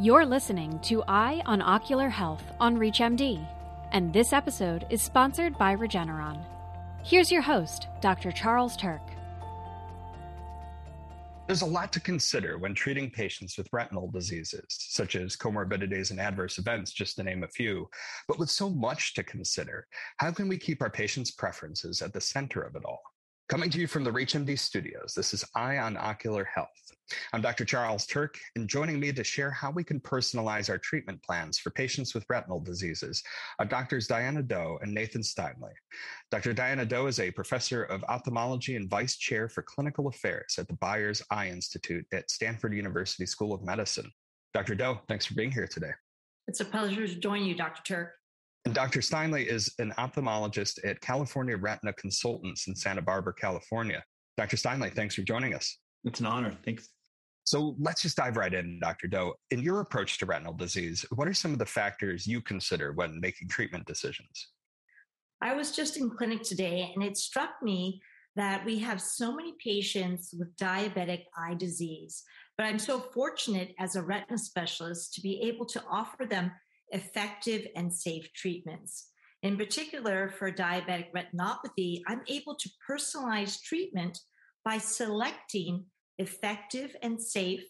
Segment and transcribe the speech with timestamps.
[0.00, 3.44] You're listening to Eye on Ocular Health on ReachMD,
[3.90, 6.40] and this episode is sponsored by Regeneron.
[7.02, 8.30] Here's your host, Dr.
[8.30, 9.00] Charles Turck.
[11.48, 16.20] There's a lot to consider when treating patients with retinal diseases, such as comorbidities and
[16.20, 17.90] adverse events, just to name a few.
[18.28, 19.88] But with so much to consider,
[20.18, 23.02] how can we keep our patients' preferences at the center of it all?
[23.48, 26.68] Coming to you from the ReachMD studios, this is Eye on Ocular Health.
[27.32, 27.64] I'm Dr.
[27.64, 31.70] Charles Turck, and joining me to share how we can personalize our treatment plans for
[31.70, 33.22] patients with retinal diseases
[33.58, 35.70] are Doctors Diana Do and Nathan Steinle.
[36.30, 36.52] Dr.
[36.52, 40.76] Diana Do is a professor of ophthalmology and vice chair for clinical affairs at the
[40.76, 44.12] Byers Eye Institute at Stanford University School of Medicine.
[44.52, 44.74] Dr.
[44.74, 45.92] Do, thanks for being here today.
[46.48, 47.94] It's a pleasure to join you, Dr.
[47.94, 48.08] Turck.
[48.64, 49.00] And Dr.
[49.00, 54.02] Steinle is an ophthalmologist at California Retina Consultants in Santa Barbara, California.
[54.36, 54.56] Dr.
[54.56, 55.78] Steinle, thanks for joining us.
[56.04, 56.56] It's an honor.
[56.64, 56.90] Thanks.
[57.44, 59.08] So let's just dive right in, Dr.
[59.08, 59.32] Do.
[59.50, 63.20] In your approach to retinal disease, what are some of the factors you consider when
[63.20, 64.48] making treatment decisions?
[65.40, 68.02] I was just in clinic today and it struck me
[68.36, 72.22] that we have so many patients with diabetic eye disease.
[72.56, 76.52] But I'm so fortunate as a retina specialist to be able to offer them
[76.90, 79.10] effective and safe treatments.
[79.42, 84.18] In particular, for diabetic retinopathy, I'm able to personalize treatment
[84.64, 85.84] by selecting
[86.18, 87.62] effective and safe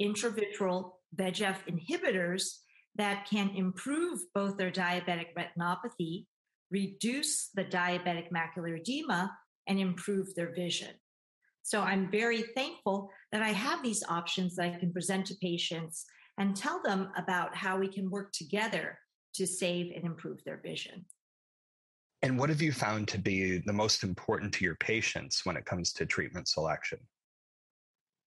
[0.00, 2.58] intravitreal VEGF inhibitors
[2.96, 6.26] that can improve both their diabetic retinopathy,
[6.70, 9.30] reduce the diabetic macular edema,
[9.66, 10.90] and improve their vision.
[11.62, 16.04] So I'm very thankful that I have these options that I can present to patients
[16.38, 18.98] and tell them about how we can work together
[19.34, 21.04] to save and improve their vision.
[22.22, 25.66] And what have you found to be the most important to your patients when it
[25.66, 26.98] comes to treatment selection?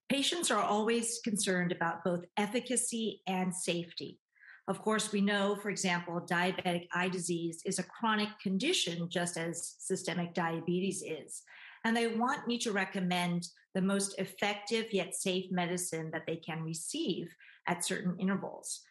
[0.10, 4.20] Patients are always concerned about both efficacy and safety.
[4.68, 9.76] Of course, we know, for example, diabetic eye disease is a chronic condition, just as
[9.80, 11.42] systemic diabetes is.
[11.84, 16.64] And they want me to recommend the most effective yet safe medicine that they can
[16.64, 17.34] receive
[17.68, 18.82] at certain intervals.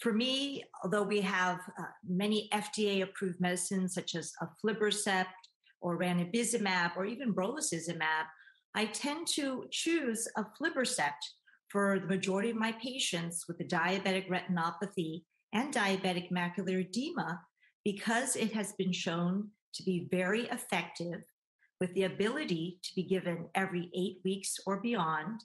[0.00, 5.26] For me, although we have uh, many FDA approved medicines such as aflibercept
[5.80, 8.26] or ranibizumab or even brolucizumab,
[8.74, 11.22] I tend to choose aflibercept
[11.68, 15.22] for the majority of my patients with the diabetic retinopathy
[15.52, 17.40] and diabetic macular edema
[17.84, 21.22] because it has been shown to be very effective
[21.80, 25.40] with the ability to be given every eight weeks or beyond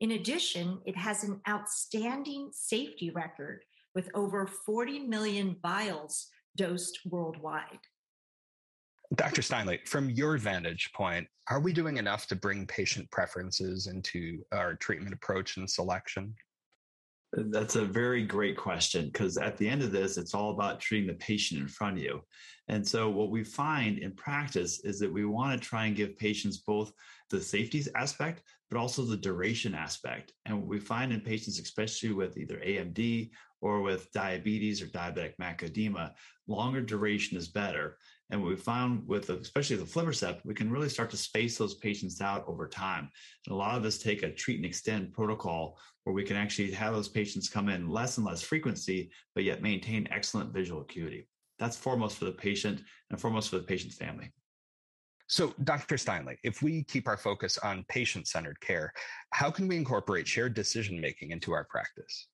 [0.00, 3.64] in addition, it has an outstanding safety record
[3.94, 7.78] with over 40 million vials dosed worldwide.
[9.14, 9.42] Dr.
[9.42, 14.74] Steinle, from your vantage point, are we doing enough to bring patient preferences into our
[14.74, 16.34] treatment approach and selection?
[17.32, 21.06] That's a very great question because at the end of this, it's all about treating
[21.06, 22.22] the patient in front of you.
[22.66, 26.18] And so, what we find in practice is that we want to try and give
[26.18, 26.92] patients both
[27.30, 30.32] the safety aspect, but also the duration aspect.
[30.46, 35.34] And what we find in patients, especially with either AMD or with diabetes or diabetic
[35.40, 36.12] macular
[36.46, 37.96] longer duration is better.
[38.30, 41.74] And what we found with especially the aflibercept, we can really start to space those
[41.74, 43.10] patients out over time.
[43.46, 46.70] And a lot of us take a treat and extend protocol where we can actually
[46.72, 51.28] have those patients come in less and less frequency, but yet maintain excellent visual acuity.
[51.58, 54.32] That's foremost for the patient and foremost for the patient's family.
[55.30, 55.94] So, Dr.
[55.94, 58.92] Steinle, if we keep our focus on patient centered care,
[59.32, 62.26] how can we incorporate shared decision making into our practice?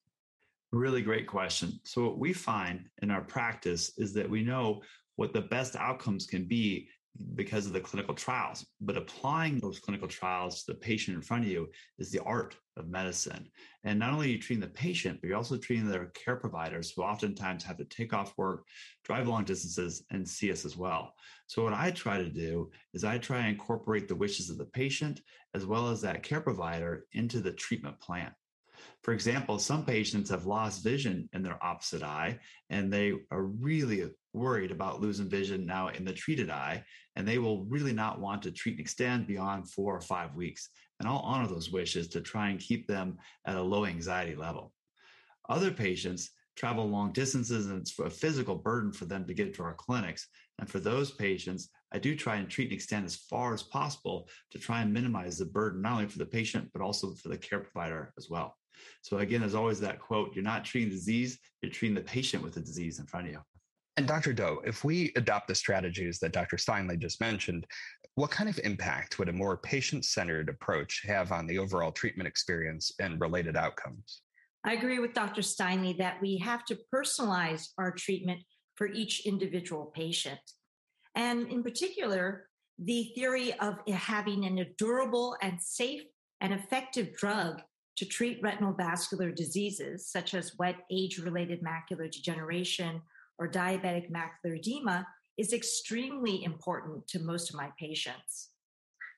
[0.73, 1.79] Really great question.
[1.85, 4.81] So, what we find in our practice is that we know
[5.17, 6.89] what the best outcomes can be
[7.35, 8.65] because of the clinical trials.
[8.81, 11.69] But applying those clinical trials to the patient in front of you
[11.99, 13.49] is the art of medicine.
[13.85, 16.91] And not only are you treating the patient, but you're also treating their care providers
[16.91, 18.65] who oftentimes have to take off work,
[19.05, 21.13] drive long distances, and see us as well.
[21.47, 24.67] So, what I try to do is I try and incorporate the wishes of the
[24.67, 25.21] patient
[25.55, 28.33] as well as that care provider into the treatment plan.
[29.03, 32.39] For example, some patients have lost vision in their opposite eye,
[32.71, 36.85] and they are really worried about losing vision now in the treated eye,
[37.15, 40.69] and they will really not want to treat and extend beyond four or five weeks.
[40.99, 44.73] And I'll honor those wishes to try and keep them at a low anxiety level.
[45.49, 49.63] Other patients travel long distances and it's a physical burden for them to get to
[49.63, 50.27] our clinics.
[50.59, 54.29] And for those patients, I do try and treat and extend as far as possible
[54.51, 57.39] to try and minimize the burden, not only for the patient, but also for the
[57.39, 58.57] care provider as well.
[59.03, 62.55] So again, there's always that quote, you're not treating disease, you're treating the patient with
[62.55, 63.41] the disease in front of you.
[63.97, 64.35] And Dr.
[64.35, 66.57] Do, if we adopt the strategies that Dr.
[66.57, 67.67] Steinle just mentioned,
[68.15, 72.27] what kind of impact would a more patient centered approach have on the overall treatment
[72.27, 74.21] experience and related outcomes?
[74.65, 75.41] I agree with Dr.
[75.41, 78.41] Steinle that we have to personalize our treatment
[78.75, 80.41] for each individual patient.
[81.15, 82.49] And in particular,
[82.79, 86.03] the theory of having a durable and safe
[86.43, 87.63] and effective drug
[87.97, 93.01] to treat retinal vascular diseases such as wet age related macular degeneration
[93.39, 95.07] or diabetic macular edema
[95.39, 98.51] is extremely important to most of my patients.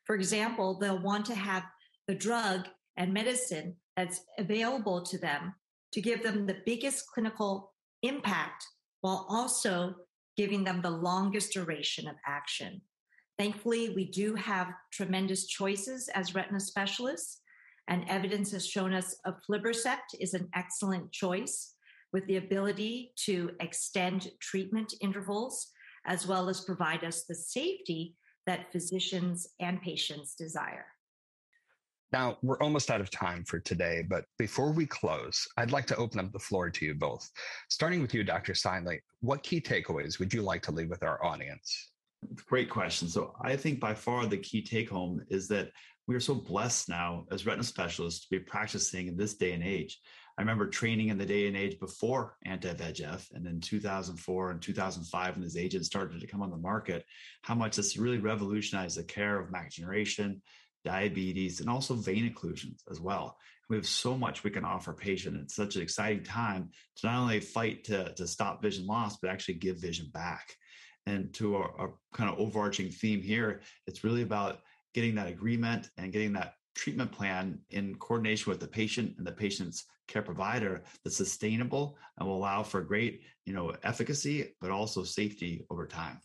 [0.04, 1.64] For example, they'll want to have
[2.06, 2.66] the drug
[2.96, 5.54] and medicine that's available to them
[5.92, 7.72] to give them the biggest clinical
[8.02, 8.64] impact
[9.00, 9.94] while also
[10.36, 12.80] giving them the longest duration of action.
[13.38, 17.40] Thankfully, we do have tremendous choices as retina specialists,
[17.86, 21.74] and evidence has shown us aflibercept is an excellent choice
[22.12, 25.68] with the ability to extend treatment intervals
[26.06, 28.14] as well as provide us the safety
[28.46, 30.86] that physicians and patients desire.
[32.10, 35.96] Now, we're almost out of time for today, but before we close, I'd like to
[35.96, 37.28] open up the floor to you both.
[37.68, 38.54] Starting with you, Dr.
[38.54, 41.90] Steinle, what key takeaways would you like to leave with our audience?
[42.46, 43.08] Great question.
[43.08, 45.70] So, I think by far the key take home is that
[46.06, 49.62] we are so blessed now as retina specialists to be practicing in this day and
[49.62, 50.00] age.
[50.38, 55.34] I remember training in the day and age before anti-VEGF, and in 2004 and 2005,
[55.34, 57.04] when these agents started to come on the market,
[57.42, 60.40] how much this really revolutionized the care of macular degeneration,
[60.84, 63.36] diabetes, and also vein occlusions as well.
[63.68, 65.42] We have so much we can offer patients.
[65.42, 69.30] It's such an exciting time to not only fight to, to stop vision loss, but
[69.30, 70.54] actually give vision back.
[71.06, 74.60] And to our, our kind of overarching theme here, it's really about
[74.94, 79.32] getting that agreement and getting that treatment plan in coordination with the patient and the
[79.32, 85.04] patient's care provider that's sustainable and will allow for great, you know, efficacy, but also
[85.04, 86.18] safety over time.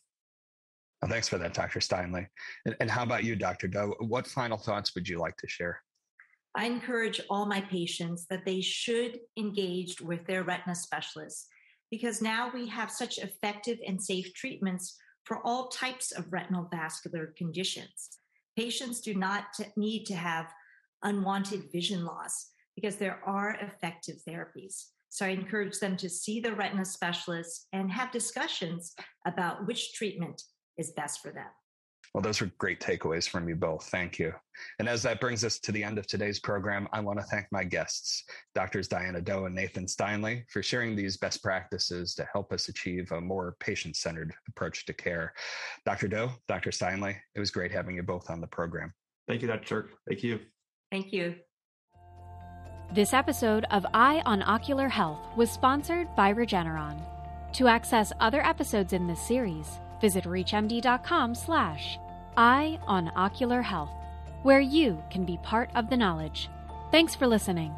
[1.02, 1.80] Well, thanks for that, Dr.
[1.80, 2.26] Steinle.
[2.66, 3.68] And, and how about you, Dr.
[3.68, 3.94] Do?
[4.00, 5.82] What final thoughts would you like to share?
[6.56, 11.48] I encourage all my patients that they should engage with their retina specialists
[11.92, 17.34] because now we have such effective and safe treatments for all types of retinal vascular
[17.38, 18.10] conditions.
[18.56, 19.46] Patients do not
[19.76, 20.54] need to have
[21.02, 24.86] unwanted vision loss because there are effective therapies.
[25.10, 28.94] So I encourage them to see the retina specialist and have discussions
[29.28, 30.42] about which treatment
[30.78, 31.46] is best for them.
[32.14, 33.86] Well, those are great takeaways from you both.
[33.90, 34.34] Thank you.
[34.78, 37.48] And as that brings us to the end of today's program, I want to thank
[37.52, 38.24] my guests,
[38.54, 43.12] Doctors Diana Do and Nathan Steinle, for sharing these best practices to help us achieve
[43.12, 45.34] a more patient centered approach to care.
[45.86, 46.08] Dr.
[46.08, 46.70] Do, Dr.
[46.70, 48.94] Steinle, it was great having you both on the program.
[49.28, 49.84] Thank you, Dr.
[49.84, 49.88] Turck.
[50.08, 50.40] Thank you.
[50.92, 51.36] Thank you.
[52.94, 57.00] This episode of Eye on Ocular Health was sponsored by Regeneron.
[57.54, 61.98] To access other episodes in this series, visit reachmd.com slash
[62.38, 63.90] eye on ocular health,
[64.44, 66.52] where you can be part of the knowledge.
[66.92, 67.74] Thanks for listening.